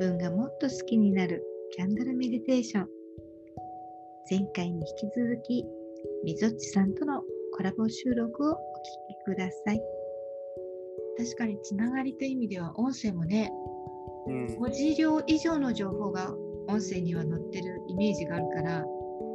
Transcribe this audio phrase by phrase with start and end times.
[0.00, 1.44] 分がもっと好きになる
[1.76, 2.88] キャンドルメディテーション。
[4.30, 5.66] 前回に引き続き
[6.24, 7.20] みぞっちさんとの
[7.54, 9.80] コラボ収録をお聞きください。
[11.18, 13.52] 確かにつながりという意味では音声もね、
[14.26, 16.32] うん、文字量以上の情報が
[16.66, 18.82] 音声には載ってるイメージがあるから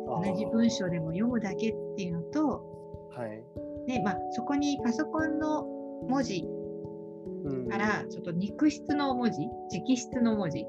[0.07, 2.63] 同じ文章でも読むだけっていうのと、
[3.11, 3.43] はい。
[3.85, 5.63] ねまあ、そこにパソコンの
[6.07, 6.43] 文字
[7.69, 9.39] からちょっと肉質の文字
[9.71, 10.65] 直筆の文字。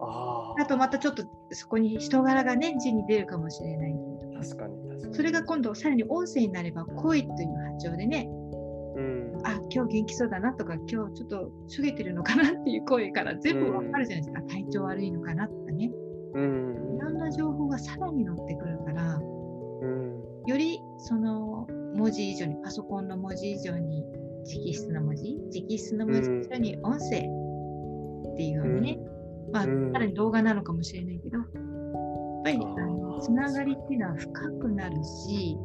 [0.00, 3.94] ああとまたちょっとそこに人柄がね字に出るかもしれない
[4.40, 5.14] 確かに確かに。
[5.14, 8.28] それが今度さらに音声になれば声という波長でね、
[8.96, 15.90] うん、あ今日元気そうだなとか今日ちょっとしょげてるのかなっていう声から全部わかるじゃないですか、うん、体調悪いのかなとかね、
[16.34, 21.66] うん、いろんな情報がさらに載ってくるから、うん、よりその
[21.98, 24.04] 文字以上にパソコンの文字以上に
[24.46, 28.98] 直筆の文字直筆の文字以上に音声っていうようにね、
[29.52, 31.48] まあ、さらに動画なのかもしれないけど、やっ
[32.44, 35.56] ぱりあのつながりっていうのは深くなるし、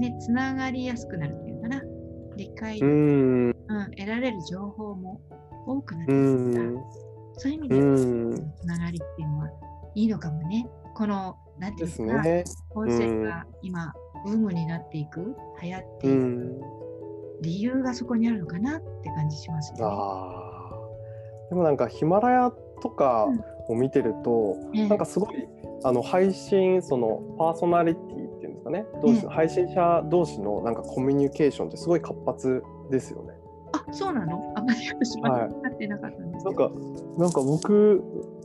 [0.00, 1.82] ね、つながりやすくなるっていうかな、
[2.36, 3.54] 理解、うん、
[3.96, 5.20] 得られる情報も
[5.66, 6.70] 多くなってくるから、
[7.38, 7.76] そういう意味で、
[8.56, 9.48] つながりっていうのは
[9.94, 10.66] いいのかもね。
[10.94, 12.44] この、なんていうか、ね、
[12.74, 13.92] 音声が今、
[14.26, 16.60] ブームになっていく、流行っていく、
[17.42, 19.78] 理由がそこにあるのかなって感じしますね。
[19.78, 23.28] でもなんかヒマラヤとか
[23.68, 25.46] を見てると、うん、なんかすごい
[25.84, 28.84] あの配信そのパーソナリティっていうんですかね。
[29.00, 33.34] 同士、うん、配信者同士のなんかコミュニケーションってすごい活発ですよね。
[33.72, 34.54] あそうなの？
[34.56, 38.02] あまり私は分ってなかったんですけど、はい、なんかなんか僕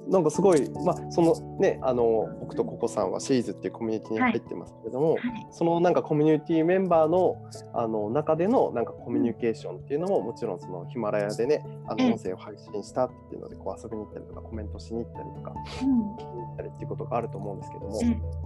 [0.08, 5.18] なんかすごい、まあ、そのね、あの僕とココさんはシーズっていうコミュニティに入ってますけれども、はい。
[5.20, 7.38] はい、そのなんかコミュニティメンバーの
[7.74, 18.41] あの中でのなんかコミュニケーションっていうのももちろんそのヒマラヤでね、あの音声を配信したっていうのでこう遊びに行ったりとかコメントしに行ったりとか、聞きに行ったりっていうことがあると思うんですけども。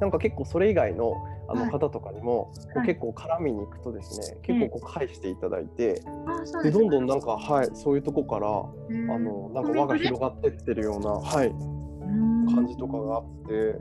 [0.00, 1.14] なんか結構それ以外の
[1.48, 6.02] あの方とかにも、はい、結構絡みに行くとですね、はい、結構こう返していただいて、
[6.56, 11.52] うん、でどんどんなんかはいそういうとこからあのなんか輪が広がってってるようなはい。
[12.54, 13.76] 感じとかがあって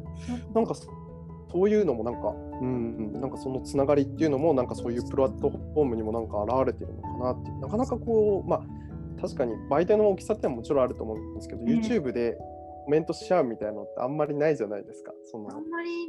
[0.53, 2.29] なんかそういうのもなんか、
[2.61, 12.37] うん、なんかそのつながりっていうのもなんかそういうプラットフォームにもなんか現れてるのかなってなかなかこうまあ確かに媒体の大きさってももちろんあると思うんですけど、YouTube で
[12.85, 15.11] コメントしちゃうみたいなのってあんまりないじゃないですか。
[15.23, 15.49] その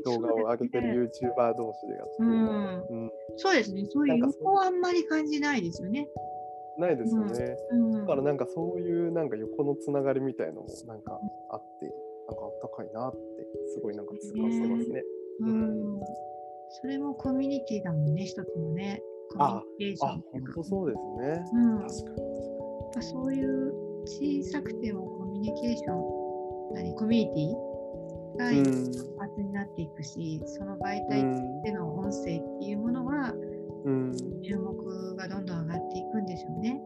[0.04, 2.30] 動画を上げてる YouTuber 同士でやってる、う
[3.06, 3.86] んそうですね。
[3.90, 6.06] そういう横はあんまり感じないですよね。
[6.78, 11.18] ないですよね、うんだからなんかそういうなんか横のつながりみたいのもなんか
[11.50, 11.86] あって、
[12.28, 13.18] なんかあったかいなって
[13.72, 15.02] すごいなんか痛感してますね。
[15.40, 16.00] うん、
[16.82, 19.02] それもコミュニティだもんね、一つのね。
[19.30, 21.44] コミュニケーションあ、本当そうですね。
[21.54, 22.10] うん、確か
[23.00, 23.02] に。
[23.02, 23.72] そういう
[24.06, 26.25] 小さくてもコミュニケーション
[26.74, 27.66] 何コミュニティ？
[28.36, 31.22] が活発になっていくし、その媒体
[31.64, 33.32] での音声っていうものは、
[34.44, 36.80] 注目がどんどん上がっていくんでしょうね。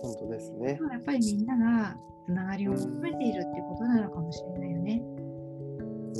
[0.00, 0.78] 本当ですね。
[0.90, 5.02] やっぱりみんながつながりを求めているってことなのかもしれないよね。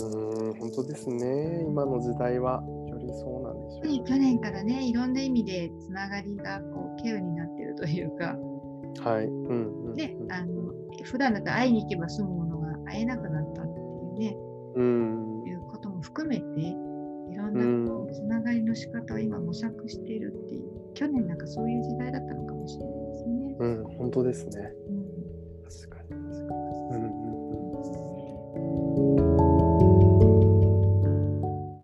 [0.02, 1.64] うん、本当ですね。
[1.66, 4.04] 今の時代はよりそうなんでしょう、ね。
[4.06, 8.36] 去年からね、いろんな意味でつながりがこうケアになっているというか。
[9.02, 9.24] はい。
[9.24, 10.72] うん、うん、で、あの
[11.04, 12.39] 普段だと会いに行けば済む
[12.90, 14.36] 会えなくなったっていうね、
[14.74, 23.56] うん、いうことも含めていろんなつながりの仕方を今模索しているっていう去年なんかそういう時代だったのかもしれないですね。
[23.58, 24.72] うん、本当ですね。
[24.88, 24.99] うん